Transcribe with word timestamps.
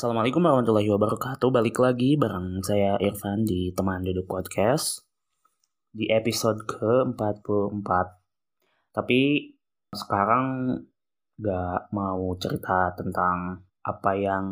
Assalamualaikum 0.00 0.40
warahmatullahi 0.40 0.88
wabarakatuh. 0.96 1.52
Balik 1.52 1.76
lagi 1.76 2.16
bareng 2.16 2.64
saya 2.64 2.96
Irfan 3.04 3.44
di 3.44 3.68
Teman 3.76 4.00
Duduk 4.00 4.32
Podcast 4.32 5.04
di 5.92 6.08
episode 6.08 6.64
ke-44. 6.64 7.84
Tapi 8.96 9.52
sekarang 9.92 10.72
gak 11.36 11.92
mau 11.92 12.32
cerita 12.40 12.96
tentang 12.96 13.60
apa 13.84 14.16
yang 14.16 14.46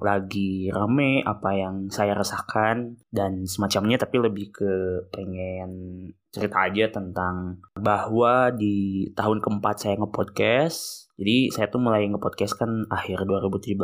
lagi 0.00 0.72
rame, 0.72 1.20
apa 1.20 1.52
yang 1.52 1.92
saya 1.92 2.16
rasakan 2.16 2.96
dan 3.12 3.44
semacamnya 3.44 4.00
tapi 4.00 4.24
lebih 4.24 4.56
ke 4.56 5.04
pengen 5.12 6.08
cerita 6.32 6.64
aja 6.64 6.88
tentang 6.88 7.60
bahwa 7.76 8.48
di 8.56 9.12
tahun 9.12 9.44
keempat 9.44 9.84
saya 9.84 10.00
nge-podcast 10.00 11.03
jadi 11.14 11.54
saya 11.54 11.70
tuh 11.70 11.78
mulai 11.78 12.10
nge-podcast 12.10 12.58
kan 12.58 12.90
akhir 12.90 13.22
2017 13.22 13.78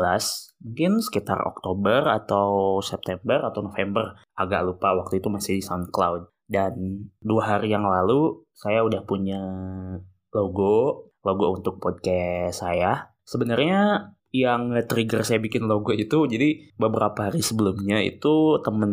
mungkin 0.66 0.92
sekitar 0.98 1.38
Oktober 1.46 2.10
atau 2.10 2.78
September 2.82 3.46
atau 3.46 3.62
November. 3.62 4.18
Agak 4.34 4.66
lupa 4.66 4.98
waktu 4.98 5.22
itu 5.22 5.30
masih 5.30 5.58
di 5.58 5.62
SoundCloud. 5.62 6.34
Dan 6.50 7.06
dua 7.22 7.54
hari 7.54 7.70
yang 7.70 7.86
lalu 7.86 8.42
saya 8.50 8.82
udah 8.82 9.06
punya 9.06 9.38
logo. 10.34 11.06
Logo 11.22 11.46
untuk 11.54 11.78
podcast 11.78 12.66
saya. 12.66 13.14
Sebenarnya 13.22 14.10
yang 14.30 14.74
trigger 14.86 15.26
saya 15.26 15.42
bikin 15.42 15.66
logo 15.66 15.90
itu 15.90 16.26
jadi 16.30 16.70
beberapa 16.78 17.30
hari 17.30 17.42
sebelumnya 17.42 17.98
itu 17.98 18.62
temen 18.62 18.92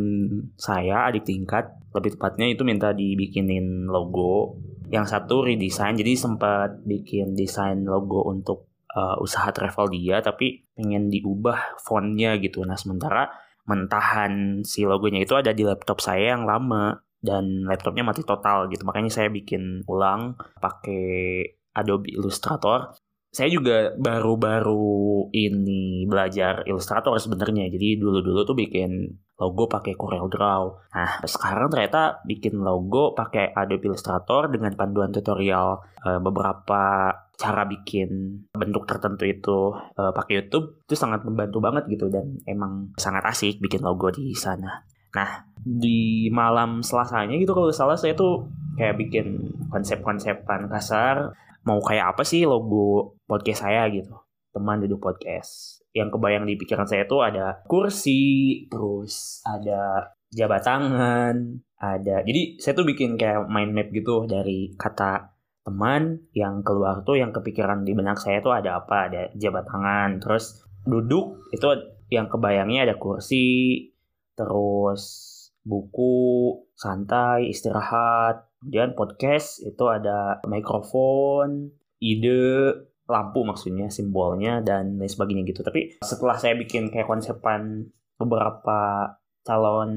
saya 0.58 1.06
adik 1.06 1.30
tingkat 1.30 1.78
lebih 1.94 2.18
tepatnya 2.18 2.50
itu 2.50 2.66
minta 2.66 2.90
dibikinin 2.90 3.86
logo 3.86 4.58
yang 4.88 5.04
satu 5.04 5.44
redesign 5.44 6.00
jadi 6.00 6.16
sempat 6.16 6.84
bikin 6.88 7.36
desain 7.36 7.84
logo 7.84 8.24
untuk 8.24 8.72
uh, 8.96 9.20
usaha 9.20 9.52
travel 9.52 9.92
dia 9.92 10.24
tapi 10.24 10.68
pengen 10.74 11.12
diubah 11.12 11.80
fontnya 11.84 12.40
gitu. 12.40 12.64
Nah 12.64 12.80
sementara 12.80 13.28
mentahan 13.68 14.64
si 14.64 14.88
logonya 14.88 15.28
itu 15.28 15.36
ada 15.36 15.52
di 15.52 15.68
laptop 15.68 16.00
saya 16.00 16.34
yang 16.34 16.48
lama 16.48 17.04
dan 17.20 17.68
laptopnya 17.68 18.08
mati 18.08 18.24
total 18.24 18.72
gitu. 18.72 18.88
Makanya 18.88 19.12
saya 19.12 19.28
bikin 19.28 19.84
ulang 19.92 20.40
pakai 20.64 21.44
Adobe 21.76 22.16
Illustrator. 22.16 22.96
Saya 23.28 23.52
juga 23.52 23.92
baru-baru 24.00 25.28
ini 25.36 26.08
belajar 26.08 26.64
Illustrator 26.64 27.12
sebenarnya. 27.20 27.68
Jadi 27.68 28.00
dulu-dulu 28.00 28.48
tuh 28.48 28.56
bikin 28.56 29.12
logo 29.38 29.70
pakai 29.70 29.94
Corel 29.94 30.26
Draw. 30.26 30.64
Nah, 30.98 31.12
sekarang 31.24 31.70
ternyata 31.70 32.26
bikin 32.26 32.58
logo 32.58 33.14
pakai 33.14 33.54
Adobe 33.54 33.94
Illustrator 33.94 34.50
dengan 34.50 34.74
panduan 34.74 35.14
tutorial 35.14 35.78
e, 36.02 36.18
beberapa 36.18 37.14
cara 37.38 37.64
bikin 37.70 38.42
bentuk 38.58 38.90
tertentu 38.90 39.30
itu 39.30 39.78
e, 39.94 40.10
pakai 40.10 40.42
YouTube 40.42 40.82
itu 40.90 40.98
sangat 40.98 41.22
membantu 41.22 41.62
banget 41.62 41.86
gitu 41.86 42.10
dan 42.10 42.42
emang 42.50 42.92
sangat 42.98 43.22
asik 43.30 43.62
bikin 43.62 43.86
logo 43.86 44.10
di 44.10 44.34
sana. 44.34 44.82
Nah, 45.14 45.46
di 45.62 46.28
malam 46.34 46.82
selasanya 46.82 47.38
gitu 47.38 47.54
kalau 47.54 47.70
salah 47.70 47.98
saya 47.98 48.18
tuh 48.18 48.50
kayak 48.78 48.98
bikin 48.98 49.54
konsep-konsepan 49.70 50.70
kasar 50.70 51.34
mau 51.68 51.82
kayak 51.84 52.16
apa 52.16 52.24
sih 52.24 52.48
logo 52.48 53.20
podcast 53.28 53.68
saya 53.68 53.90
gitu 53.92 54.16
teman 54.56 54.80
duduk 54.80 55.04
podcast 55.04 55.84
yang 55.98 56.14
kebayang 56.14 56.46
di 56.46 56.54
pikiran 56.54 56.86
saya 56.86 57.10
tuh 57.10 57.26
ada 57.26 57.66
kursi 57.66 58.64
terus 58.70 59.42
ada 59.42 60.14
jabat 60.30 60.62
tangan 60.62 61.58
ada 61.82 62.22
jadi 62.22 62.62
saya 62.62 62.78
tuh 62.78 62.86
bikin 62.86 63.18
kayak 63.18 63.50
mind 63.50 63.74
map 63.74 63.90
gitu 63.90 64.30
dari 64.30 64.78
kata 64.78 65.34
teman 65.66 66.30
yang 66.38 66.62
keluar 66.62 67.02
tuh 67.02 67.18
yang 67.18 67.34
kepikiran 67.34 67.82
di 67.82 67.98
benak 67.98 68.22
saya 68.22 68.40
tuh 68.40 68.54
ada 68.54 68.78
apa 68.78 69.10
ada 69.10 69.22
jabat 69.34 69.66
tangan 69.66 70.22
terus 70.22 70.62
duduk 70.86 71.50
itu 71.50 71.66
yang 72.14 72.30
kebayangnya 72.30 72.88
ada 72.88 72.96
kursi 72.96 73.90
terus 74.38 75.34
buku 75.66 76.54
santai 76.78 77.52
istirahat 77.52 78.48
Kemudian 78.58 78.98
podcast 78.98 79.62
itu 79.62 79.86
ada 79.86 80.42
mikrofon, 80.50 81.70
ide, 82.02 82.74
lampu 83.08 83.48
maksudnya, 83.48 83.88
simbolnya, 83.88 84.60
dan 84.62 85.00
lain 85.00 85.08
sebagainya 85.08 85.48
gitu. 85.48 85.64
Tapi 85.64 85.98
setelah 86.04 86.36
saya 86.36 86.54
bikin 86.60 86.92
kayak 86.92 87.08
konsepan 87.08 87.88
beberapa 88.20 89.12
calon 89.48 89.92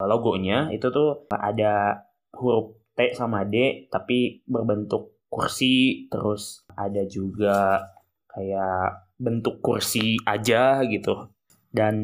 logonya, 0.00 0.72
itu 0.72 0.88
tuh 0.88 1.28
ada 1.28 2.02
huruf 2.32 2.80
T 2.96 3.12
sama 3.12 3.44
D, 3.44 3.88
tapi 3.92 4.44
berbentuk 4.48 5.20
kursi, 5.28 6.08
terus 6.08 6.64
ada 6.72 7.04
juga 7.08 7.84
kayak 8.32 9.16
bentuk 9.20 9.60
kursi 9.60 10.16
aja 10.24 10.80
gitu. 10.88 11.28
Dan 11.72 11.96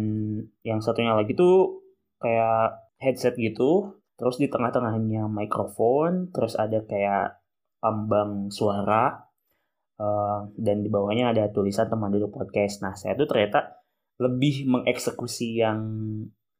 yang 0.64 0.80
satunya 0.80 1.12
lagi 1.12 1.36
tuh 1.36 1.84
kayak 2.20 2.88
headset 2.98 3.38
gitu 3.38 3.94
terus 4.18 4.36
di 4.42 4.50
tengah-tengahnya 4.50 5.30
mikrofon 5.30 6.34
terus 6.34 6.58
ada 6.58 6.82
kayak 6.82 7.38
lambang 7.78 8.50
suara 8.50 9.27
dan 10.54 10.86
di 10.86 10.88
bawahnya 10.88 11.34
ada 11.34 11.50
tulisan 11.50 11.90
teman 11.90 12.14
duduk 12.14 12.30
podcast. 12.30 12.80
Nah 12.86 12.94
saya 12.94 13.18
tuh 13.18 13.26
ternyata 13.26 13.82
lebih 14.18 14.66
mengeksekusi 14.66 15.58
yang 15.58 15.80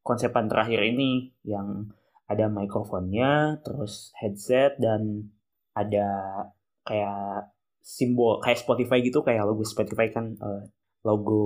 konsepan 0.02 0.50
terakhir 0.50 0.82
ini 0.82 1.34
yang 1.46 1.90
ada 2.28 2.50
mikrofonnya 2.50 3.62
terus 3.64 4.12
headset 4.18 4.76
dan 4.82 5.32
ada 5.72 6.08
kayak 6.84 7.54
simbol 7.80 8.42
kayak 8.42 8.60
Spotify 8.60 9.00
gitu 9.00 9.24
kayak 9.24 9.48
logo 9.48 9.64
Spotify 9.64 10.12
kan 10.12 10.36
uh, 10.38 10.66
logo 11.06 11.42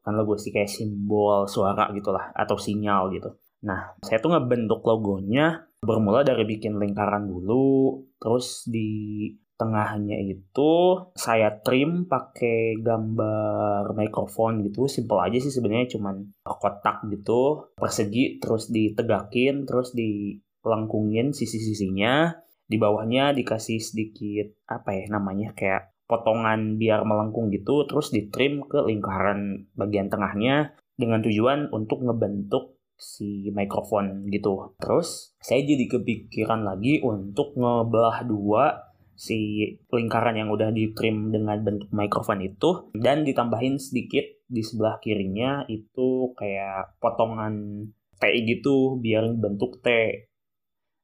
kan 0.00 0.14
logo 0.14 0.38
sih 0.38 0.54
kayak 0.54 0.70
simbol 0.70 1.50
suara 1.50 1.90
gitulah 1.90 2.30
atau 2.32 2.54
sinyal 2.54 3.10
gitu. 3.10 3.34
Nah, 3.66 3.98
saya 3.98 4.22
tuh 4.22 4.30
ngebentuk 4.30 4.86
logonya 4.86 5.66
bermula 5.82 6.22
dari 6.22 6.46
bikin 6.46 6.78
lingkaran 6.78 7.26
dulu, 7.26 7.98
terus 8.22 8.62
di 8.70 9.26
tengahnya 9.56 10.20
itu 10.20 10.72
saya 11.16 11.60
trim 11.64 12.04
pakai 12.04 12.76
gambar 12.80 13.96
mikrofon 13.96 14.62
gitu. 14.68 14.86
Simple 14.86 15.20
aja 15.20 15.40
sih 15.40 15.52
sebenarnya 15.52 15.96
cuman 15.96 16.36
kotak 16.44 17.08
gitu. 17.08 17.72
Persegi 17.76 18.38
terus 18.38 18.68
ditegakin 18.68 19.64
terus 19.64 19.96
dilengkungin 19.96 21.32
sisi-sisinya. 21.32 22.36
Di 22.66 22.76
bawahnya 22.82 23.30
dikasih 23.30 23.78
sedikit 23.78 24.50
apa 24.66 24.90
ya 24.90 25.06
namanya 25.08 25.54
kayak 25.54 25.94
potongan 26.04 26.76
biar 26.76 27.02
melengkung 27.08 27.48
gitu. 27.48 27.88
Terus 27.88 28.12
ditrim 28.12 28.62
ke 28.68 28.84
lingkaran 28.84 29.72
bagian 29.72 30.12
tengahnya 30.12 30.76
dengan 30.96 31.24
tujuan 31.24 31.72
untuk 31.72 32.04
ngebentuk 32.04 32.76
si 32.96 33.52
mikrofon 33.52 34.28
gitu. 34.32 34.76
Terus 34.80 35.36
saya 35.40 35.62
jadi 35.62 35.84
kepikiran 35.86 36.64
lagi 36.64 37.04
untuk 37.04 37.52
ngebelah 37.54 38.24
dua 38.24 38.95
si 39.16 39.64
lingkaran 39.88 40.36
yang 40.36 40.52
udah 40.52 40.70
di 40.70 40.92
trim 40.92 41.32
dengan 41.32 41.56
bentuk 41.64 41.88
mikrofon 41.90 42.44
itu 42.44 42.92
dan 42.92 43.24
ditambahin 43.24 43.80
sedikit 43.80 44.22
di 44.46 44.62
sebelah 44.62 45.00
kirinya 45.02 45.64
itu 45.66 46.36
kayak 46.36 47.00
potongan 47.02 47.88
T 48.16 48.22
gitu 48.44 49.00
biar 49.00 49.32
bentuk 49.36 49.80
T. 49.80 49.88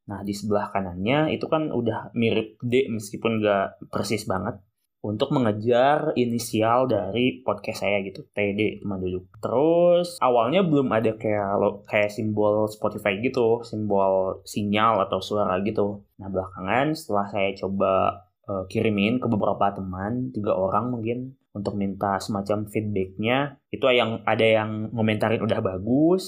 Nah 0.08 0.20
di 0.22 0.36
sebelah 0.36 0.68
kanannya 0.70 1.32
itu 1.32 1.48
kan 1.48 1.72
udah 1.72 2.12
mirip 2.12 2.60
D 2.60 2.92
meskipun 2.92 3.40
gak 3.40 3.82
persis 3.88 4.28
banget 4.28 4.60
untuk 5.02 5.34
mengejar 5.34 6.14
inisial 6.14 6.86
dari 6.86 7.42
podcast 7.42 7.82
saya 7.82 7.98
gitu 8.06 8.22
TD 8.30 8.86
teman 8.86 9.02
terus 9.42 10.14
awalnya 10.22 10.62
belum 10.62 10.94
ada 10.94 11.18
kayak 11.18 11.58
kayak 11.90 12.14
simbol 12.14 12.70
Spotify 12.70 13.18
gitu 13.18 13.66
simbol 13.66 14.46
sinyal 14.46 15.02
atau 15.10 15.18
suara 15.18 15.58
gitu. 15.66 16.06
Nah 16.22 16.30
belakangan 16.30 16.94
setelah 16.94 17.26
saya 17.34 17.50
coba 17.58 17.92
uh, 18.46 18.64
kirimin 18.70 19.18
ke 19.18 19.26
beberapa 19.26 19.74
teman 19.74 20.30
tiga 20.30 20.54
orang 20.54 20.94
mungkin 20.94 21.34
untuk 21.50 21.74
minta 21.74 22.22
semacam 22.22 22.70
feedbacknya 22.70 23.58
itu 23.74 23.82
yang 23.90 24.22
ada 24.22 24.46
yang 24.46 24.86
ngomentarin 24.94 25.42
udah 25.42 25.58
bagus 25.58 26.24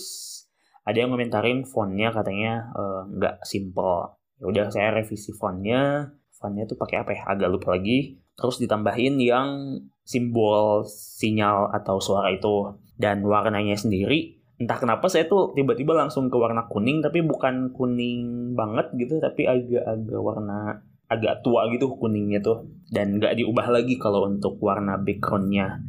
ada 0.82 0.98
yang 0.98 1.14
ngomentarin 1.14 1.62
fontnya 1.62 2.10
katanya 2.10 2.74
uh, 2.74 3.06
nggak 3.06 3.46
simple. 3.46 4.18
Ya 4.42 4.44
udah 4.50 4.66
saya 4.68 4.92
revisi 4.92 5.32
fontnya. 5.32 6.12
Fontnya 6.36 6.68
tuh 6.68 6.76
pakai 6.76 7.00
apa 7.00 7.10
ya? 7.16 7.22
Agak 7.24 7.48
lupa 7.48 7.72
lagi 7.72 8.23
terus 8.34 8.58
ditambahin 8.58 9.18
yang 9.22 9.78
simbol 10.04 10.84
sinyal 10.86 11.72
atau 11.72 11.98
suara 11.98 12.30
itu. 12.30 12.74
Dan 12.94 13.26
warnanya 13.26 13.74
sendiri 13.74 14.38
entah 14.54 14.78
kenapa 14.78 15.10
saya 15.10 15.26
tuh 15.26 15.50
tiba-tiba 15.58 15.98
langsung 15.98 16.30
ke 16.30 16.38
warna 16.38 16.70
kuning 16.70 17.02
tapi 17.02 17.26
bukan 17.26 17.74
kuning 17.74 18.54
banget 18.54 18.86
gitu 18.94 19.18
tapi 19.18 19.50
agak-agak 19.50 20.20
warna 20.22 20.78
agak 21.10 21.42
tua 21.42 21.66
gitu 21.74 21.94
kuningnya 21.98 22.38
tuh. 22.38 22.70
Dan 22.90 23.18
nggak 23.18 23.34
diubah 23.38 23.66
lagi 23.70 23.98
kalau 23.98 24.30
untuk 24.30 24.58
warna 24.62 24.94
backgroundnya 24.98 25.82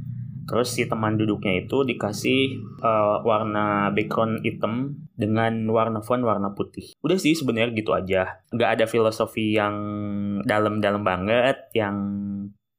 terus 0.45 0.73
si 0.73 0.85
teman 0.85 1.17
duduknya 1.17 1.65
itu 1.65 1.81
dikasih 1.81 2.61
uh, 2.81 3.25
warna 3.25 3.89
background 3.91 4.45
hitam 4.45 5.01
dengan 5.17 5.65
warna 5.69 6.05
font 6.05 6.21
warna 6.21 6.53
putih. 6.53 6.93
Udah 7.01 7.17
sih 7.17 7.33
sebenarnya 7.33 7.73
gitu 7.73 7.91
aja. 7.97 8.41
Nggak 8.53 8.69
ada 8.79 8.85
filosofi 8.85 9.57
yang 9.57 9.75
dalam-dalam 10.45 11.01
banget 11.01 11.73
yang 11.73 11.97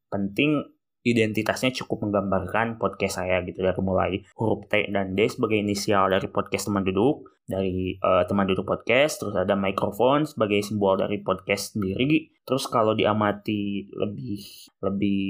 penting 0.06 0.75
identitasnya 1.06 1.70
cukup 1.70 2.10
menggambarkan 2.10 2.82
podcast 2.82 3.22
saya 3.22 3.38
gitu 3.46 3.62
dari 3.62 3.78
mulai 3.78 4.26
huruf 4.34 4.66
T 4.66 4.90
dan 4.90 5.14
D 5.14 5.30
sebagai 5.30 5.62
inisial 5.62 6.10
dari 6.10 6.26
podcast 6.26 6.66
teman 6.66 6.82
duduk 6.82 7.30
dari 7.46 7.94
uh, 8.02 8.26
teman 8.26 8.50
duduk 8.50 8.66
podcast 8.66 9.22
terus 9.22 9.38
ada 9.38 9.54
mikrofon 9.54 10.26
sebagai 10.26 10.58
simbol 10.66 10.98
dari 10.98 11.22
podcast 11.22 11.78
sendiri. 11.78 12.34
Terus 12.42 12.66
kalau 12.66 12.98
diamati 12.98 13.86
lebih 13.94 14.42
lebih 14.82 15.22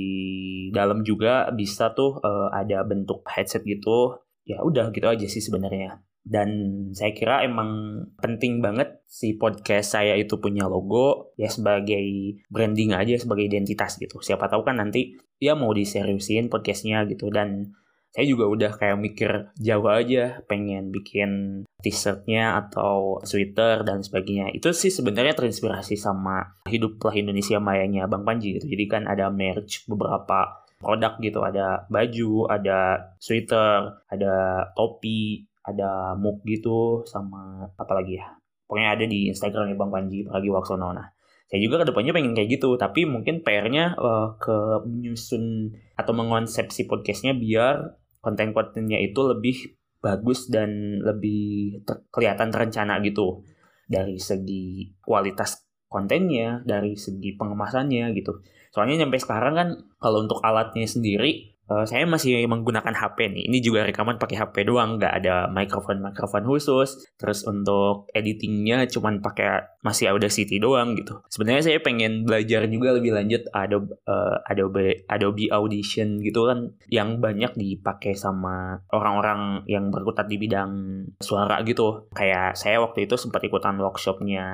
dalam 0.72 1.04
juga 1.04 1.52
bisa 1.52 1.92
tuh 1.92 2.16
uh, 2.24 2.48
ada 2.56 2.80
bentuk 2.88 3.20
headset 3.28 3.60
gitu. 3.68 4.16
Ya 4.48 4.64
udah 4.64 4.88
gitu 4.96 5.04
aja 5.04 5.28
sih 5.28 5.44
sebenarnya 5.44 6.00
dan 6.26 6.50
saya 6.90 7.14
kira 7.14 7.46
emang 7.46 8.02
penting 8.18 8.58
banget 8.58 8.98
si 9.06 9.38
podcast 9.38 9.94
saya 9.94 10.18
itu 10.18 10.42
punya 10.42 10.66
logo 10.66 11.30
ya 11.38 11.46
sebagai 11.46 12.02
branding 12.50 12.98
aja 12.98 13.14
sebagai 13.14 13.46
identitas 13.46 13.94
gitu. 13.94 14.18
Siapa 14.18 14.50
tahu 14.50 14.66
kan 14.66 14.82
nanti 14.82 15.14
ya 15.38 15.54
mau 15.54 15.70
diseriusin 15.70 16.50
podcastnya 16.50 17.06
gitu. 17.06 17.30
Dan 17.30 17.78
saya 18.10 18.26
juga 18.26 18.50
udah 18.50 18.72
kayak 18.74 18.98
mikir 18.98 19.30
jauh 19.54 19.86
aja 19.86 20.42
pengen 20.50 20.90
bikin 20.90 21.62
t-shirtnya 21.78 22.58
atau 22.58 23.22
sweater 23.22 23.86
dan 23.86 24.02
sebagainya. 24.02 24.50
Itu 24.50 24.74
sih 24.74 24.90
sebenarnya 24.90 25.38
terinspirasi 25.38 25.94
sama 25.94 26.58
hiduplah 26.66 27.14
Indonesia 27.14 27.62
Mayanya 27.62 28.10
Bang 28.10 28.26
Panji 28.26 28.58
gitu. 28.58 28.66
Jadi 28.66 28.84
kan 28.90 29.06
ada 29.06 29.30
merch 29.30 29.86
beberapa 29.86 30.66
produk 30.82 31.22
gitu. 31.22 31.38
Ada 31.46 31.86
baju 31.86 32.50
ada 32.50 33.14
sweater 33.22 34.02
ada 34.10 34.34
topi 34.74 35.46
ada 35.66 36.14
muk 36.14 36.46
gitu 36.46 37.02
sama 37.02 37.66
apa 37.74 37.92
lagi 37.98 38.22
ya? 38.22 38.26
Pokoknya 38.66 38.94
ada 38.94 39.04
di 39.06 39.26
Instagram 39.30 39.74
Bang 39.74 39.90
Panji 39.90 40.22
Pragi 40.22 40.50
Waksono. 40.50 40.94
Nah 40.94 41.06
saya 41.46 41.62
juga 41.62 41.82
ke 41.82 41.86
depannya 41.90 42.10
pengen 42.10 42.34
kayak 42.34 42.58
gitu 42.58 42.74
tapi 42.74 43.06
mungkin 43.06 43.46
PR-nya 43.46 43.94
uh, 43.94 44.34
ke 44.34 44.82
menyusun 44.82 45.70
atau 45.94 46.10
mengonsepsi 46.10 46.90
podcastnya 46.90 47.38
biar 47.38 48.02
konten-kontennya 48.18 48.98
itu 48.98 49.22
lebih 49.22 49.78
bagus 50.02 50.50
dan 50.50 50.98
lebih 51.02 51.82
ter 51.86 52.02
kelihatan 52.10 52.50
terencana 52.50 52.98
gitu. 53.02 53.46
Dari 53.86 54.18
segi 54.18 54.90
kualitas 54.98 55.62
kontennya 55.86 56.66
dari 56.66 56.98
segi 56.98 57.38
pengemasannya 57.38 58.10
gitu. 58.18 58.42
Soalnya 58.74 59.06
nyampe 59.06 59.22
sekarang 59.22 59.54
kan 59.54 59.68
kalau 60.02 60.26
untuk 60.26 60.42
alatnya 60.42 60.84
sendiri 60.84 61.55
Uh, 61.66 61.82
saya 61.82 62.06
masih 62.06 62.46
menggunakan 62.46 62.94
HP 62.94 63.30
nih. 63.34 63.44
Ini 63.50 63.58
juga 63.58 63.82
rekaman 63.82 64.22
pakai 64.22 64.38
HP 64.38 64.70
doang, 64.70 65.02
nggak 65.02 65.14
ada 65.22 65.50
mikrofon-mikrofon 65.50 66.46
khusus. 66.46 67.10
Terus 67.18 67.42
untuk 67.42 68.06
editingnya 68.14 68.86
cuman 68.86 69.18
pakai 69.18 69.82
masih 69.82 70.14
Audacity 70.14 70.62
doang 70.62 70.94
gitu. 70.94 71.18
Sebenarnya 71.26 71.66
saya 71.66 71.78
pengen 71.82 72.22
belajar 72.22 72.70
juga 72.70 72.94
lebih 72.94 73.14
lanjut 73.14 73.42
Adobe 73.50 73.98
uh, 74.06 74.38
Adobe 74.46 75.06
Adobe 75.10 75.50
Audition 75.50 76.22
gitu 76.22 76.46
kan 76.46 76.70
yang 76.90 77.18
banyak 77.18 77.58
dipakai 77.58 78.14
sama 78.14 78.78
orang-orang 78.94 79.66
yang 79.66 79.90
berkutat 79.90 80.30
di 80.30 80.38
bidang 80.38 81.02
suara 81.18 81.62
gitu. 81.66 82.06
Kayak 82.14 82.54
saya 82.54 82.78
waktu 82.78 83.10
itu 83.10 83.18
sempat 83.18 83.42
ikutan 83.42 83.78
workshopnya 83.82 84.46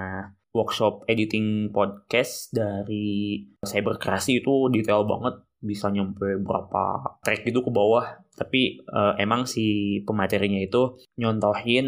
workshop 0.52 1.08
editing 1.08 1.72
podcast 1.72 2.52
dari 2.52 3.40
Cybercreasi 3.64 4.44
itu 4.44 4.68
detail 4.68 5.08
banget 5.08 5.40
bisa 5.62 5.88
nyampe 5.88 6.42
berapa 6.42 7.16
track 7.22 7.46
gitu 7.46 7.62
ke 7.62 7.70
bawah. 7.70 8.18
Tapi 8.34 8.82
uh, 8.90 9.14
emang 9.16 9.46
si 9.46 9.98
pematerinya 10.02 10.58
itu 10.58 10.98
nyontohin 11.16 11.86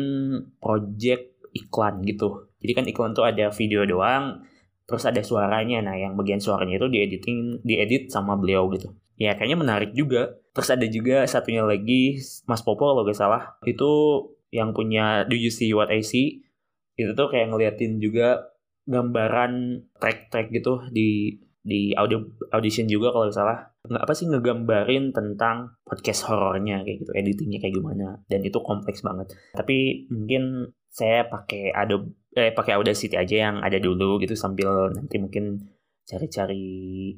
project 0.63 1.35
iklan 1.51 2.01
gitu. 2.07 2.49
Jadi 2.63 2.73
kan 2.73 2.85
iklan 2.87 3.13
tuh 3.13 3.27
ada 3.27 3.51
video 3.51 3.83
doang 3.85 4.47
terus 4.87 5.05
ada 5.05 5.21
suaranya. 5.21 5.83
Nah 5.83 5.99
yang 5.99 6.15
bagian 6.15 6.39
suaranya 6.39 6.79
itu 6.79 6.89
diediting 6.89 7.61
diedit 7.67 8.15
sama 8.15 8.39
beliau 8.39 8.71
gitu. 8.73 8.95
Ya 9.19 9.35
kayaknya 9.35 9.59
menarik 9.59 9.91
juga. 9.93 10.39
Terus 10.55 10.71
ada 10.71 10.87
juga 10.87 11.27
satunya 11.27 11.67
lagi 11.67 12.23
Mas 12.47 12.63
Popo 12.63 12.95
kalau 12.95 13.03
gak 13.03 13.19
salah. 13.19 13.59
Itu 13.67 14.23
yang 14.55 14.71
punya 14.71 15.27
Do 15.27 15.35
You 15.35 15.51
See 15.51 15.75
What 15.75 15.91
I 15.91 16.07
See? 16.07 16.47
Itu 16.95 17.19
tuh 17.19 17.27
kayak 17.27 17.51
ngeliatin 17.51 17.99
juga 17.99 18.55
gambaran 18.87 19.83
track-track 19.99 20.53
gitu 20.55 20.87
di 20.93 21.41
di 21.65 21.97
audio 21.97 22.21
audition 22.53 22.85
juga 22.85 23.09
kalau 23.09 23.33
salah. 23.33 23.73
Nggak 23.89 24.05
apa 24.05 24.13
sih 24.13 24.29
ngegambarin 24.29 25.17
tentang 25.17 25.81
podcast 25.81 26.29
horornya 26.29 26.85
kayak 26.85 27.09
gitu 27.09 27.13
editingnya 27.17 27.59
kayak 27.65 27.75
gimana. 27.81 28.21
Dan 28.29 28.45
itu 28.45 28.61
kompleks 28.61 29.01
banget. 29.01 29.33
Tapi 29.57 30.07
mungkin 30.13 30.69
saya 30.93 31.25
pakai 31.27 31.73
Adobe 31.73 32.13
eh 32.37 32.53
pakai 32.53 32.77
Audacity 32.77 33.17
aja 33.17 33.49
yang 33.51 33.57
ada 33.65 33.81
dulu 33.81 34.21
gitu 34.21 34.37
sambil 34.37 34.93
nanti 34.93 35.17
mungkin 35.17 35.65
cari-cari 36.05 37.17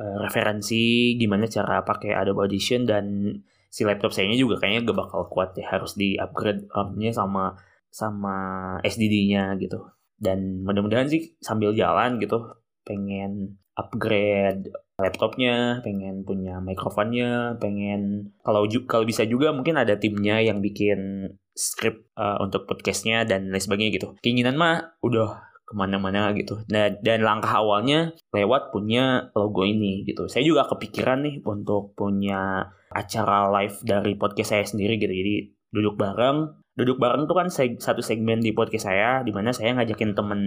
uh, 0.00 0.16
referensi 0.24 1.12
gimana 1.20 1.44
cara 1.44 1.84
pakai 1.84 2.16
Adobe 2.16 2.48
Audition. 2.48 2.88
Dan 2.88 3.36
si 3.68 3.84
laptop 3.84 4.16
saya 4.16 4.24
ini 4.24 4.40
juga 4.40 4.56
kayaknya 4.56 4.88
gak 4.88 4.98
bakal 5.04 5.28
kuat 5.28 5.52
ya 5.60 5.68
harus 5.68 6.00
di 6.00 6.16
upgrade 6.16 6.64
RAM-nya 6.72 7.12
sama 7.12 7.60
sama 7.92 8.36
SDD-nya 8.80 9.60
gitu. 9.60 9.84
Dan 10.16 10.64
mudah-mudahan 10.64 11.12
sih 11.12 11.36
sambil 11.44 11.76
jalan 11.76 12.16
gitu 12.16 12.40
pengen 12.88 13.61
upgrade 13.82 14.70
laptopnya, 15.02 15.82
pengen 15.82 16.22
punya 16.22 16.62
mikrofonnya, 16.62 17.58
pengen 17.58 18.30
kalau 18.46 18.70
kalau 18.86 19.02
bisa 19.02 19.26
juga 19.26 19.50
mungkin 19.50 19.74
ada 19.74 19.98
timnya 19.98 20.38
yang 20.38 20.62
bikin 20.62 21.32
script 21.52 22.06
uh, 22.16 22.38
untuk 22.40 22.64
podcastnya 22.70 23.26
dan 23.26 23.50
lain 23.50 23.60
sebagainya 23.60 23.92
gitu. 23.98 24.08
Keinginan 24.22 24.54
mah 24.54 24.96
udah 25.02 25.52
ke 25.66 25.72
mana-mana 25.74 26.30
gitu. 26.36 26.62
Dan, 26.68 27.00
dan 27.00 27.24
langkah 27.24 27.60
awalnya 27.60 28.12
lewat 28.30 28.70
punya 28.70 29.32
logo 29.32 29.64
ini 29.64 30.04
gitu. 30.06 30.28
Saya 30.28 30.44
juga 30.44 30.68
kepikiran 30.68 31.24
nih 31.24 31.36
untuk 31.42 31.96
punya 31.96 32.70
acara 32.92 33.48
live 33.48 33.80
dari 33.82 34.14
podcast 34.14 34.54
saya 34.54 34.64
sendiri 34.68 35.00
gitu. 35.00 35.12
Jadi 35.12 35.34
duduk 35.72 35.96
bareng 35.96 36.61
duduk 36.72 36.96
bareng 36.96 37.28
tuh 37.28 37.36
kan 37.36 37.48
seg 37.52 37.76
satu 37.76 38.00
segmen 38.00 38.40
di 38.40 38.56
podcast 38.56 38.88
saya 38.88 39.20
di 39.20 39.28
mana 39.28 39.52
saya 39.52 39.76
ngajakin 39.76 40.16
temen 40.16 40.40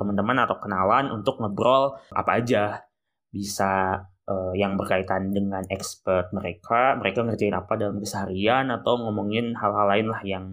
teman-teman 0.00 0.40
atau 0.48 0.56
kenalan 0.56 1.12
untuk 1.12 1.36
ngobrol 1.40 1.92
apa 2.16 2.40
aja 2.40 2.80
bisa 3.28 4.00
uh, 4.24 4.52
yang 4.56 4.80
berkaitan 4.80 5.28
dengan 5.28 5.60
expert 5.68 6.32
mereka 6.32 6.96
mereka 6.96 7.20
ngerjain 7.20 7.52
apa 7.52 7.76
dalam 7.76 8.00
keseharian 8.00 8.72
atau 8.72 8.96
ngomongin 8.96 9.52
hal-hal 9.60 9.86
lain 9.92 10.08
lah 10.08 10.22
yang 10.24 10.44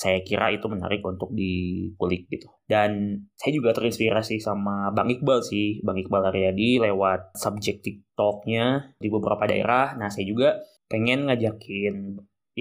saya 0.00 0.24
kira 0.24 0.48
itu 0.48 0.64
menarik 0.64 1.04
untuk 1.04 1.28
dikulik 1.36 2.24
gitu. 2.32 2.48
Dan 2.64 3.20
saya 3.36 3.52
juga 3.52 3.76
terinspirasi 3.76 4.40
sama 4.40 4.88
Bang 4.96 5.12
Iqbal 5.12 5.44
sih 5.44 5.84
Bang 5.84 6.00
Iqbal 6.00 6.32
Aryadi 6.32 6.80
lewat 6.80 7.36
subjek 7.36 7.84
TikToknya 7.84 8.96
di 8.96 9.08
beberapa 9.12 9.44
daerah. 9.44 9.92
Nah 10.00 10.08
saya 10.08 10.24
juga 10.24 10.56
pengen 10.88 11.28
ngajakin 11.28 12.16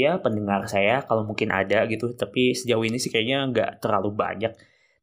ya 0.06 0.12
pendengar 0.24 0.65
saya 0.72 1.03
kalau 1.03 1.27
mungkin 1.27 1.51
ada 1.51 1.84
gitu. 1.91 2.15
Tapi 2.15 2.56
sejauh 2.56 2.84
ini 2.88 2.98
sih 2.98 3.12
kayaknya 3.12 3.38
nggak 3.51 3.72
terlalu 3.84 4.15
banyak. 4.15 4.51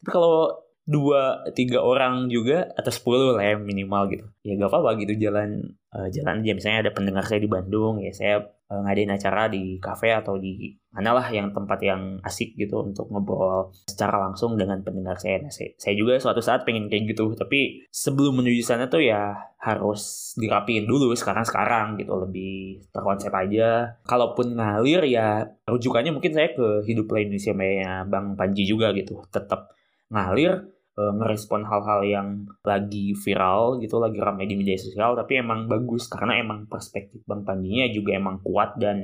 Tapi 0.01 0.09
kalau 0.09 0.66
dua 0.87 1.43
tiga 1.51 1.83
orang 1.83 2.31
juga 2.31 2.71
atau 2.79 2.95
sepuluh 2.95 3.35
lah 3.35 3.43
ya 3.43 3.55
minimal 3.59 4.07
gitu. 4.07 4.25
Ya 4.47 4.55
gak 4.55 4.71
apa-apa 4.71 5.03
gitu 5.03 5.19
jalan 5.19 5.75
uh, 5.91 6.07
jalan 6.15 6.47
aja. 6.47 6.55
Misalnya 6.55 6.79
ada 6.87 6.93
pendengar 6.95 7.27
saya 7.27 7.43
di 7.43 7.51
Bandung 7.51 7.99
ya 7.99 8.15
saya 8.15 8.47
uh, 8.71 8.81
ngadain 8.87 9.11
acara 9.11 9.51
di 9.51 9.83
kafe 9.83 10.15
atau 10.15 10.39
di 10.39 10.79
mana 10.95 11.11
lah 11.19 11.27
yang 11.35 11.51
tempat 11.51 11.83
yang 11.83 12.23
asik 12.23 12.55
gitu 12.55 12.87
untuk 12.87 13.11
ngobrol 13.11 13.75
secara 13.91 14.31
langsung 14.31 14.55
dengan 14.55 14.79
pendengar 14.87 15.19
saya. 15.19 15.43
Nah, 15.43 15.51
saya, 15.51 15.75
saya 15.75 15.99
juga 15.99 16.23
suatu 16.23 16.39
saat 16.39 16.63
pengen 16.63 16.87
kayak 16.87 17.19
gitu 17.19 17.35
tapi 17.35 17.83
sebelum 17.91 18.39
menuju 18.39 18.63
sana 18.63 18.87
tuh 18.87 19.03
ya 19.03 19.35
harus 19.59 20.33
dirapiin 20.39 20.87
dulu 20.87 21.11
sekarang-sekarang 21.19 21.99
gitu 21.99 22.15
lebih 22.15 22.87
terkonsep 22.95 23.35
aja. 23.35 23.99
Kalaupun 24.07 24.55
ngalir 24.55 25.03
ya 25.11 25.51
rujukannya 25.67 26.15
mungkin 26.15 26.31
saya 26.31 26.55
ke 26.55 26.87
hidup 26.87 27.11
lain 27.11 27.35
Indonesia 27.35 28.07
Bang 28.07 28.39
Panji 28.39 28.63
juga 28.63 28.95
gitu. 28.95 29.27
Tetap 29.35 29.75
ngalir 30.15 30.76
uh, 30.97 31.13
ngerespon 31.17 31.63
hal-hal 31.69 32.01
yang 32.03 32.29
lagi 32.65 33.13
viral 33.15 33.79
gitu, 33.79 34.01
lagi 34.01 34.19
ramai 34.19 34.49
di 34.49 34.57
media 34.57 34.77
sosial, 34.81 35.15
tapi 35.15 35.39
emang 35.39 35.69
bagus 35.69 36.09
karena 36.09 36.41
emang 36.41 36.67
perspektif 36.67 37.23
Bang 37.29 37.45
Pandinya 37.45 37.87
juga 37.93 38.17
emang 38.17 38.41
kuat 38.41 38.81
dan 38.81 38.99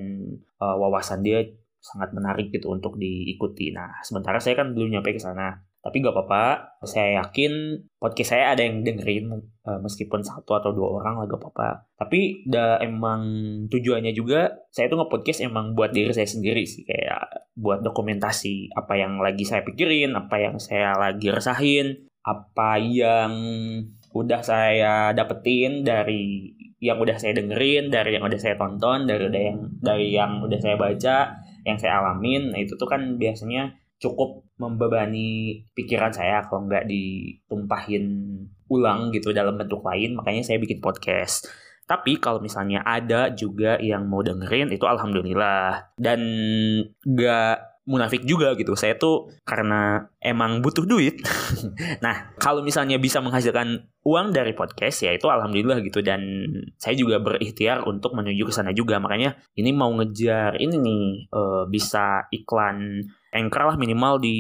uh, 0.58 0.76
wawasan 0.80 1.20
dia 1.22 1.44
sangat 1.82 2.14
menarik 2.14 2.54
gitu 2.54 2.70
untuk 2.70 2.94
diikuti. 2.96 3.74
Nah, 3.74 4.00
sementara 4.06 4.38
saya 4.38 4.54
kan 4.54 4.70
belum 4.70 4.98
nyampe 4.98 5.12
ke 5.14 5.20
sana. 5.20 5.71
Tapi 5.82 5.98
gak 5.98 6.14
apa-apa, 6.14 6.78
saya 6.86 7.18
yakin 7.18 7.82
podcast 7.98 8.38
saya 8.38 8.54
ada 8.54 8.62
yang 8.62 8.86
dengerin 8.86 9.34
uh, 9.66 9.82
meskipun 9.82 10.22
satu 10.22 10.54
atau 10.54 10.70
dua 10.70 11.02
orang 11.02 11.18
lah 11.18 11.26
gak 11.26 11.42
apa-apa. 11.42 11.90
Tapi 11.98 12.46
udah 12.46 12.78
emang 12.86 13.22
tujuannya 13.66 14.14
juga 14.14 14.62
saya 14.70 14.86
tuh 14.86 15.02
nge-podcast 15.02 15.42
emang 15.42 15.74
buat 15.74 15.90
diri 15.90 16.14
saya 16.14 16.30
sendiri 16.30 16.62
sih 16.62 16.86
kayak 16.86 17.50
buat 17.58 17.82
dokumentasi 17.82 18.70
apa 18.78 18.94
yang 18.94 19.18
lagi 19.18 19.42
saya 19.42 19.66
pikirin, 19.66 20.14
apa 20.14 20.38
yang 20.38 20.62
saya 20.62 20.94
lagi 20.94 21.34
resahin, 21.34 22.06
apa 22.22 22.78
yang 22.78 23.32
udah 24.14 24.40
saya 24.46 25.10
dapetin 25.10 25.82
dari 25.82 26.54
yang 26.82 26.98
udah 26.98 27.18
saya 27.18 27.38
dengerin, 27.38 27.90
dari 27.90 28.18
yang 28.18 28.26
udah 28.26 28.38
saya 28.38 28.54
tonton, 28.58 29.06
dari 29.06 29.30
yang 29.30 29.58
dari 29.78 30.14
yang 30.14 30.42
udah 30.42 30.58
saya 30.58 30.74
baca, 30.78 31.42
yang 31.62 31.78
saya 31.78 32.02
alamin. 32.02 32.50
Nah, 32.50 32.58
itu 32.58 32.74
tuh 32.74 32.90
kan 32.90 33.18
biasanya 33.18 33.81
cukup 34.02 34.42
membebani 34.58 35.62
pikiran 35.78 36.10
saya 36.10 36.42
kalau 36.50 36.66
nggak 36.66 36.90
ditumpahin 36.90 38.04
ulang 38.66 39.14
gitu 39.14 39.30
dalam 39.30 39.54
bentuk 39.54 39.86
lain 39.86 40.18
makanya 40.18 40.42
saya 40.42 40.58
bikin 40.58 40.82
podcast 40.82 41.46
Tapi 41.82 42.22
kalau 42.22 42.38
misalnya 42.38 42.80
ada 42.86 43.34
juga 43.34 43.76
yang 43.82 44.06
mau 44.06 44.22
dengerin 44.22 44.70
itu 44.70 44.86
alhamdulillah. 44.86 45.92
Dan 45.98 46.22
gak 47.04 47.71
munafik 47.82 48.22
juga 48.22 48.54
gitu. 48.54 48.78
Saya 48.78 48.94
tuh 48.94 49.30
karena 49.42 50.06
emang 50.22 50.62
butuh 50.62 50.86
duit. 50.86 51.18
nah, 52.04 52.30
kalau 52.38 52.62
misalnya 52.62 52.98
bisa 53.02 53.18
menghasilkan 53.18 53.90
uang 54.02 54.34
dari 54.34 54.54
podcast 54.54 55.06
ya 55.06 55.14
itu 55.14 55.30
alhamdulillah 55.30 55.78
gitu 55.82 56.02
dan 56.02 56.22
saya 56.74 56.98
juga 56.98 57.22
berikhtiar 57.22 57.86
untuk 57.86 58.14
menuju 58.14 58.46
ke 58.46 58.52
sana 58.54 58.70
juga. 58.70 59.02
Makanya 59.02 59.38
ini 59.58 59.70
mau 59.74 59.90
ngejar 59.94 60.58
ini 60.62 60.76
nih 60.78 61.04
uh, 61.34 61.64
bisa 61.66 62.26
iklan 62.30 63.06
anchor 63.34 63.74
lah 63.74 63.76
minimal 63.78 64.22
di 64.22 64.38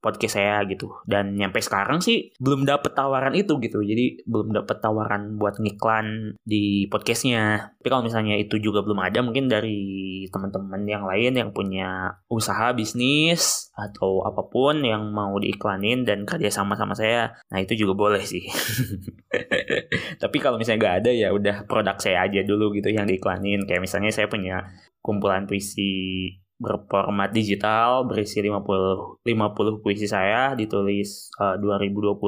podcast 0.00 0.40
saya 0.40 0.64
gitu. 0.66 0.90
Dan 1.04 1.36
nyampe 1.36 1.60
sekarang 1.60 2.00
sih 2.00 2.32
belum 2.40 2.64
dapet 2.64 2.96
tawaran 2.96 3.36
itu 3.36 3.60
gitu. 3.60 3.84
Jadi 3.84 4.24
belum 4.24 4.56
dapet 4.56 4.80
tawaran 4.80 5.36
buat 5.36 5.60
ngiklan 5.60 6.36
di 6.42 6.88
podcastnya. 6.88 7.76
Tapi 7.78 7.88
kalau 7.88 8.04
misalnya 8.04 8.36
itu 8.40 8.56
juga 8.56 8.80
belum 8.80 9.00
ada 9.00 9.20
mungkin 9.20 9.46
dari 9.46 10.24
teman-teman 10.32 10.82
yang 10.88 11.04
lain 11.04 11.32
yang 11.36 11.50
punya 11.52 12.16
usaha 12.32 12.72
bisnis 12.72 13.72
atau 13.76 14.24
apa 14.24 14.44
pun 14.48 14.84
yang 14.84 15.12
mau 15.12 15.36
diiklanin 15.40 16.04
dan 16.04 16.28
kerja 16.28 16.52
sama 16.52 16.76
sama 16.76 16.92
saya 16.92 17.32
nah 17.48 17.60
itu 17.60 17.76
juga 17.76 17.92
boleh 17.94 18.24
sih. 18.24 18.44
Tapi 20.22 20.36
kalau 20.40 20.56
misalnya 20.56 20.80
nggak 20.80 20.96
ada 21.04 21.10
ya 21.12 21.28
udah 21.30 21.56
produk 21.68 21.96
saya 22.00 22.24
aja 22.24 22.40
dulu 22.42 22.72
gitu 22.76 22.88
yang 22.88 23.04
diiklanin. 23.04 23.68
Kayak 23.68 23.84
misalnya 23.84 24.10
saya 24.10 24.26
punya 24.26 24.64
kumpulan 25.00 25.48
puisi 25.48 26.36
berformat 26.60 27.32
digital 27.32 28.04
berisi 28.04 28.44
50 28.44 29.24
50 29.24 29.82
puisi 29.82 30.04
saya 30.04 30.52
ditulis 30.52 31.32
uh, 31.40 31.56
2020 31.56 32.20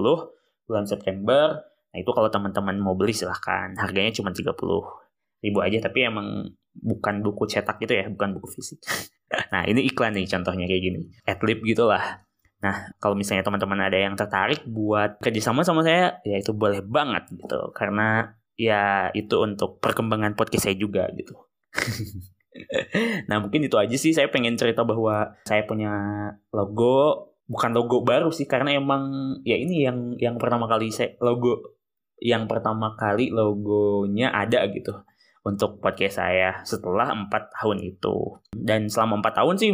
bulan 0.64 0.88
September. 0.88 1.60
Nah, 1.92 1.98
itu 2.00 2.08
kalau 2.16 2.32
teman-teman 2.32 2.80
mau 2.80 2.96
beli 2.96 3.12
silahkan. 3.12 3.76
Harganya 3.76 4.08
cuma 4.16 4.32
30 4.32 4.56
ribu 5.44 5.58
aja 5.60 5.78
tapi 5.84 6.08
emang 6.08 6.48
bukan 6.72 7.20
buku 7.20 7.44
cetak 7.44 7.76
gitu 7.84 7.92
ya, 7.92 8.08
bukan 8.08 8.40
buku 8.40 8.48
fisik. 8.56 8.80
nah, 9.52 9.68
ini 9.68 9.84
iklan 9.84 10.16
nih 10.16 10.24
contohnya 10.24 10.64
kayak 10.64 10.82
gini. 10.82 11.00
Adlib 11.28 11.60
gitulah. 11.68 12.24
Nah, 12.64 12.94
kalau 12.96 13.12
misalnya 13.12 13.44
teman-teman 13.44 13.84
ada 13.84 13.98
yang 14.00 14.16
tertarik 14.16 14.64
buat 14.64 15.20
kerjasama 15.20 15.60
sama 15.60 15.84
saya, 15.84 16.22
ya 16.24 16.40
itu 16.40 16.56
boleh 16.56 16.80
banget 16.80 17.28
gitu. 17.36 17.74
Karena 17.76 18.32
ya 18.56 19.12
itu 19.12 19.36
untuk 19.44 19.82
perkembangan 19.82 20.32
podcast 20.38 20.72
saya 20.72 20.76
juga 20.78 21.10
gitu. 21.12 21.36
nah 23.28 23.42
mungkin 23.42 23.66
itu 23.66 23.76
aja 23.78 23.96
sih. 23.96 24.14
Saya 24.14 24.28
pengen 24.32 24.58
cerita 24.58 24.82
bahwa 24.86 25.36
saya 25.46 25.62
punya 25.64 25.92
logo 26.54 27.30
bukan 27.46 27.70
logo 27.74 28.00
baru 28.06 28.32
sih 28.32 28.48
karena 28.48 28.72
emang 28.72 29.36
ya 29.44 29.58
ini 29.58 29.84
yang 29.84 30.16
yang 30.16 30.36
pertama 30.40 30.64
kali 30.70 30.88
saya 30.88 31.12
logo 31.20 31.76
yang 32.22 32.46
pertama 32.46 32.94
kali 32.94 33.34
logonya 33.34 34.30
ada 34.30 34.64
gitu 34.70 34.94
untuk 35.42 35.82
podcast 35.82 36.22
saya 36.22 36.62
setelah 36.62 37.10
empat 37.10 37.50
tahun 37.58 37.82
itu. 37.82 38.38
Dan 38.54 38.86
selama 38.86 39.18
empat 39.18 39.42
tahun 39.42 39.54
sih 39.58 39.70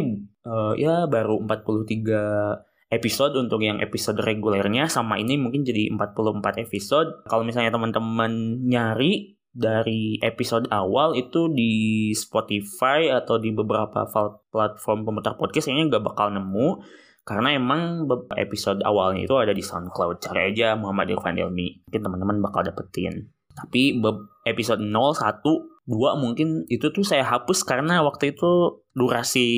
uh, 0.49 0.73
ya 0.73 1.05
baru 1.05 1.45
43 1.45 2.89
episode 2.89 3.37
untuk 3.37 3.61
yang 3.61 3.77
episode 3.77 4.17
regulernya 4.17 4.89
sama 4.89 5.21
ini 5.21 5.37
mungkin 5.37 5.61
jadi 5.61 5.93
44 5.93 6.65
episode. 6.65 7.21
Kalau 7.29 7.45
misalnya 7.45 7.69
teman-teman 7.69 8.65
nyari 8.65 9.38
dari 9.49 10.21
episode 10.21 10.69
awal 10.69 11.17
itu 11.17 11.49
di 11.49 12.09
Spotify 12.13 13.09
atau 13.09 13.41
di 13.41 13.49
beberapa 13.49 14.05
platform 14.53 15.09
pemutar 15.09 15.35
podcast 15.35 15.67
kayaknya 15.67 15.97
nggak 15.97 16.05
bakal 16.05 16.29
nemu. 16.29 16.81
Karena 17.27 17.53
emang 17.53 18.09
episode 18.41 18.81
awalnya 18.81 19.29
itu 19.29 19.37
ada 19.37 19.53
di 19.53 19.61
SoundCloud. 19.61 20.17
Cari 20.17 20.49
aja 20.49 20.73
Muhammad 20.73 21.13
Irfan 21.13 21.37
Ilmi 21.37 21.85
mungkin 21.85 22.01
teman-teman 22.01 22.37
bakal 22.41 22.65
dapetin. 22.65 23.29
Tapi 23.53 24.01
episode 24.49 24.81
0, 24.81 25.13
1, 25.13 25.45
2 25.45 26.21
mungkin 26.21 26.65
itu 26.69 26.89
tuh 26.89 27.05
saya 27.05 27.25
hapus 27.25 27.61
karena 27.65 28.01
waktu 28.01 28.33
itu 28.33 28.81
durasi 28.97 29.49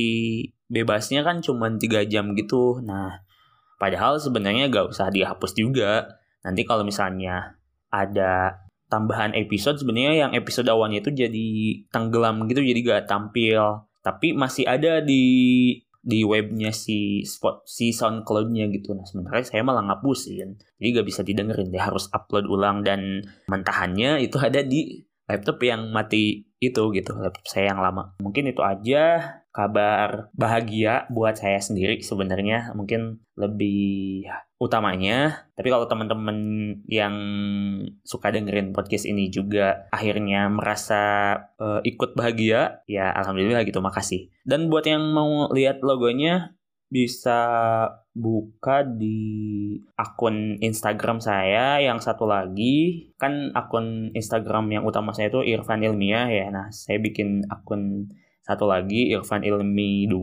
bebasnya 0.68 1.24
kan 1.24 1.40
cuma 1.40 1.72
3 1.72 2.08
jam 2.12 2.36
gitu. 2.36 2.84
Nah 2.84 3.24
padahal 3.80 4.20
sebenarnya 4.20 4.68
gak 4.68 4.92
usah 4.92 5.08
dihapus 5.08 5.56
juga. 5.56 6.20
Nanti 6.44 6.68
kalau 6.68 6.84
misalnya 6.84 7.56
ada 7.88 8.68
tambahan 8.92 9.32
episode 9.32 9.80
sebenarnya 9.80 10.28
yang 10.28 10.32
episode 10.36 10.68
awalnya 10.68 11.00
itu 11.00 11.16
jadi 11.16 11.48
tenggelam 11.88 12.44
gitu 12.52 12.60
jadi 12.60 12.80
gak 12.84 13.08
tampil 13.08 13.88
tapi 14.04 14.36
masih 14.36 14.68
ada 14.68 15.00
di 15.00 15.24
di 16.02 16.26
webnya 16.26 16.74
si 16.74 17.22
spot 17.22 17.62
si 17.70 17.94
SoundCloud-nya 17.94 18.74
gitu. 18.74 18.98
Nah, 18.98 19.06
sementara 19.06 19.38
saya 19.46 19.62
malah 19.62 19.86
ngapusin. 19.86 20.58
Jadi 20.82 20.88
gak 20.98 21.06
bisa 21.06 21.22
didengerin, 21.22 21.70
dia 21.70 21.86
harus 21.86 22.10
upload 22.10 22.50
ulang 22.50 22.82
dan 22.82 23.22
mentahannya 23.46 24.18
itu 24.18 24.42
ada 24.42 24.66
di 24.66 25.06
laptop 25.30 25.62
yang 25.62 25.94
mati 25.94 26.51
itu 26.62 26.94
gitu, 26.94 27.18
laptop 27.18 27.46
saya 27.50 27.74
yang 27.74 27.82
lama. 27.82 28.14
Mungkin 28.22 28.54
itu 28.54 28.62
aja 28.62 29.36
kabar 29.50 30.30
bahagia 30.38 31.10
buat 31.10 31.34
saya 31.36 31.58
sendiri 31.58 31.98
sebenarnya. 32.06 32.78
Mungkin 32.78 33.18
lebih 33.34 34.30
utamanya. 34.62 35.50
Tapi 35.58 35.74
kalau 35.74 35.90
teman-teman 35.90 36.38
yang 36.86 37.16
suka 38.06 38.30
dengerin 38.30 38.78
podcast 38.78 39.10
ini 39.10 39.34
juga 39.34 39.90
akhirnya 39.90 40.54
merasa 40.54 41.34
uh, 41.58 41.82
ikut 41.82 42.14
bahagia, 42.14 42.86
ya 42.86 43.10
alhamdulillah 43.10 43.66
gitu, 43.66 43.82
makasih. 43.82 44.30
Dan 44.46 44.70
buat 44.70 44.86
yang 44.86 45.02
mau 45.02 45.50
lihat 45.50 45.82
logonya 45.82 46.54
bisa 46.94 47.42
buka 48.12 48.84
di 48.84 49.20
akun 49.96 50.60
Instagram 50.60 51.24
saya 51.24 51.80
yang 51.80 52.04
satu 52.04 52.28
lagi. 52.28 53.08
Kan 53.16 53.56
akun 53.56 54.12
Instagram 54.12 54.68
yang 54.72 54.84
utama 54.84 55.16
saya 55.16 55.32
itu 55.32 55.44
Irfan 55.44 55.84
Ilmiah 55.84 56.28
ya. 56.28 56.52
Nah 56.52 56.68
saya 56.72 57.00
bikin 57.00 57.48
akun 57.48 58.12
satu 58.42 58.68
lagi 58.68 59.14
Irfan 59.14 59.46
Ilmi 59.46 60.10
2 60.10 60.18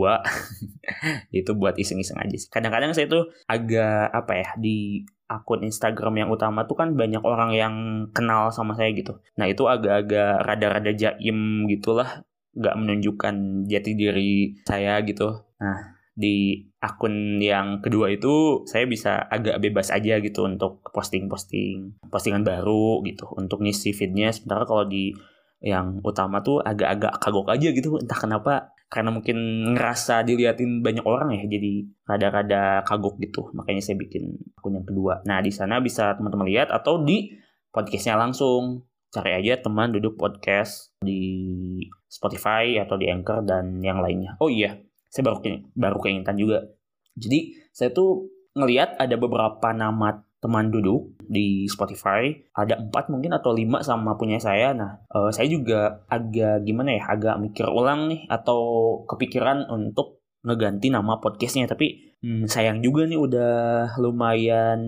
itu 1.40 1.50
buat 1.56 1.78
iseng-iseng 1.80 2.20
aja 2.20 2.36
sih. 2.36 2.50
Kadang-kadang 2.52 2.92
saya 2.92 3.08
tuh 3.08 3.32
agak 3.48 4.12
apa 4.12 4.32
ya 4.36 4.48
di 4.60 5.06
akun 5.28 5.64
Instagram 5.64 6.24
yang 6.24 6.28
utama 6.32 6.64
tuh 6.68 6.76
kan 6.76 6.92
banyak 6.92 7.20
orang 7.24 7.56
yang 7.56 7.74
kenal 8.12 8.52
sama 8.52 8.76
saya 8.76 8.92
gitu. 8.92 9.16
Nah 9.40 9.48
itu 9.48 9.64
agak-agak 9.64 10.44
rada-rada 10.44 10.92
jaim 10.92 11.64
gitulah. 11.72 12.26
Nggak 12.52 12.74
menunjukkan 12.76 13.34
jati 13.70 13.92
diri 13.96 14.60
saya 14.66 15.00
gitu. 15.06 15.46
Nah 15.62 15.97
di 16.18 16.66
akun 16.82 17.38
yang 17.38 17.78
kedua 17.78 18.10
itu 18.10 18.66
saya 18.66 18.90
bisa 18.90 19.22
agak 19.30 19.62
bebas 19.62 19.94
aja 19.94 20.18
gitu 20.18 20.50
untuk 20.50 20.82
posting-posting 20.90 21.94
postingan 22.10 22.42
baru 22.42 23.06
gitu 23.06 23.30
untuk 23.38 23.62
ngisi 23.62 23.94
feednya. 23.94 24.34
Sementara 24.34 24.66
kalau 24.66 24.82
di 24.90 25.14
yang 25.62 26.02
utama 26.02 26.42
tuh 26.42 26.58
agak-agak 26.58 27.22
kagok 27.22 27.54
aja 27.54 27.70
gitu 27.70 28.02
entah 28.02 28.18
kenapa. 28.18 28.74
Karena 28.88 29.14
mungkin 29.14 29.36
ngerasa 29.76 30.24
diliatin 30.26 30.80
banyak 30.80 31.04
orang 31.06 31.38
ya 31.38 31.44
jadi 31.46 31.86
rada-rada 32.02 32.82
kagok 32.82 33.22
gitu. 33.22 33.54
Makanya 33.54 33.84
saya 33.84 33.94
bikin 33.94 34.42
akun 34.58 34.74
yang 34.74 34.86
kedua. 34.88 35.22
Nah 35.22 35.38
di 35.38 35.54
sana 35.54 35.78
bisa 35.78 36.18
teman-teman 36.18 36.50
lihat 36.50 36.74
atau 36.74 36.98
di 36.98 37.30
podcastnya 37.70 38.18
langsung. 38.18 38.82
Cari 39.08 39.40
aja 39.40 39.64
teman 39.64 39.94
duduk 39.94 40.20
podcast 40.20 40.92
di 41.00 41.80
Spotify 42.10 42.76
atau 42.76 43.00
di 43.00 43.08
Anchor 43.08 43.40
dan 43.40 43.80
yang 43.80 44.04
lainnya. 44.04 44.36
Oh 44.36 44.52
iya 44.52 44.87
saya 45.08 45.22
baru 45.28 45.40
baru 45.74 45.98
keingetan 46.04 46.36
juga. 46.36 46.68
Jadi 47.18 47.56
saya 47.74 47.90
tuh 47.90 48.30
ngelihat 48.54 48.96
ada 48.96 49.16
beberapa 49.18 49.74
nama 49.74 50.22
teman 50.38 50.70
duduk 50.70 51.18
di 51.26 51.66
Spotify. 51.66 52.30
Ada 52.54 52.78
empat 52.78 53.10
mungkin 53.10 53.34
atau 53.34 53.50
lima 53.50 53.82
sama 53.82 54.14
punya 54.14 54.38
saya. 54.38 54.70
Nah 54.74 55.02
uh, 55.10 55.30
saya 55.34 55.50
juga 55.50 56.06
agak 56.06 56.62
gimana 56.62 56.94
ya 56.94 57.02
agak 57.10 57.36
mikir 57.42 57.66
ulang 57.66 58.06
nih 58.10 58.26
atau 58.30 58.60
kepikiran 59.06 59.66
untuk 59.66 60.22
ngeganti 60.46 60.94
nama 60.94 61.18
podcastnya. 61.18 61.66
Tapi 61.66 62.14
hmm, 62.22 62.46
sayang 62.46 62.78
juga 62.86 63.10
nih 63.10 63.18
udah 63.18 63.54
lumayan 63.98 64.80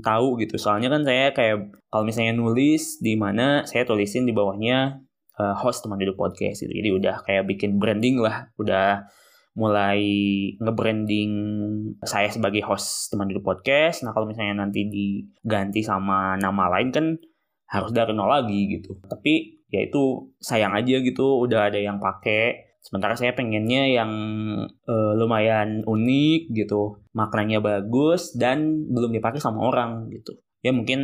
tahu 0.00 0.40
gitu. 0.40 0.56
Soalnya 0.56 0.88
kan 0.88 1.04
saya 1.04 1.36
kayak 1.36 1.76
kalau 1.92 2.04
misalnya 2.08 2.32
nulis 2.32 2.96
di 3.04 3.14
mana 3.20 3.68
saya 3.68 3.84
tulisin 3.84 4.24
di 4.24 4.32
bawahnya 4.32 5.04
uh, 5.36 5.54
host 5.60 5.84
teman 5.84 6.00
duduk 6.00 6.16
podcast 6.16 6.64
gitu. 6.64 6.72
Jadi 6.72 6.88
udah 6.96 7.20
kayak 7.20 7.44
bikin 7.44 7.76
branding 7.76 8.16
lah. 8.16 8.48
Udah 8.56 9.04
mulai 9.56 10.00
nge-branding 10.60 11.32
saya 12.04 12.28
sebagai 12.28 12.60
host 12.68 13.08
teman 13.08 13.32
duduk 13.32 13.42
podcast. 13.42 14.04
Nah 14.04 14.12
kalau 14.12 14.28
misalnya 14.28 14.68
nanti 14.68 14.84
diganti 14.84 15.80
sama 15.80 16.36
nama 16.36 16.68
lain 16.76 16.92
kan 16.92 17.06
harus 17.72 17.90
dari 17.90 18.12
nol 18.12 18.28
lagi 18.28 18.78
gitu. 18.78 19.00
Tapi 19.08 19.64
ya 19.72 19.82
itu 19.82 20.30
sayang 20.38 20.76
aja 20.76 21.00
gitu 21.00 21.40
udah 21.42 21.72
ada 21.72 21.80
yang 21.80 21.96
pakai. 21.96 22.76
Sementara 22.84 23.18
saya 23.18 23.34
pengennya 23.34 23.90
yang 23.90 24.12
uh, 24.86 25.12
lumayan 25.18 25.82
unik 25.82 26.54
gitu, 26.54 27.02
maknanya 27.18 27.58
bagus 27.58 28.30
dan 28.38 28.86
belum 28.86 29.10
dipakai 29.10 29.42
sama 29.42 29.58
orang 29.66 30.06
gitu. 30.14 30.38
Ya 30.62 30.70
mungkin 30.70 31.00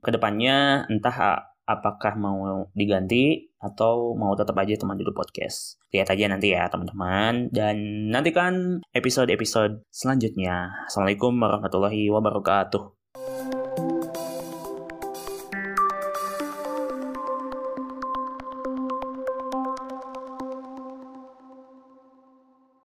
ke 0.00 0.08
depannya 0.08 0.88
entah 0.88 1.44
apakah 1.68 2.16
mau 2.16 2.64
diganti 2.72 3.52
atau 3.60 4.16
mau 4.16 4.32
tetap 4.32 4.56
aja 4.56 4.80
teman 4.80 4.96
duduk 4.96 5.12
podcast. 5.12 5.76
Lihat 5.92 6.08
aja 6.08 6.24
nanti 6.32 6.56
ya 6.56 6.64
teman-teman. 6.72 7.52
Dan 7.52 8.08
nantikan 8.08 8.80
episode-episode 8.96 9.84
selanjutnya. 9.92 10.88
Assalamualaikum 10.88 11.36
warahmatullahi 11.36 12.08
wabarakatuh. 12.08 12.97